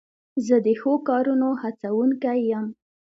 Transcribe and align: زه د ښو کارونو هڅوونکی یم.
زه 0.45 0.55
د 0.65 0.67
ښو 0.79 0.93
کارونو 1.09 1.49
هڅوونکی 1.61 2.39
یم. 2.51 2.65